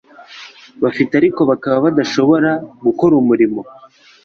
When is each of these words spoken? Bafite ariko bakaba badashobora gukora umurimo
Bafite 0.83 1.11
ariko 1.21 1.41
bakaba 1.49 1.77
badashobora 1.85 2.51
gukora 2.85 3.13
umurimo 3.21 3.61